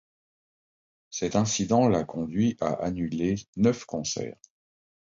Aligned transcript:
Cet 1.11 1.35
incident 1.35 1.87
l'a 1.87 2.03
conduit 2.03 2.57
à 2.59 2.71
annuler 2.73 3.35
neuf 3.55 3.85
concerts. 3.85 4.41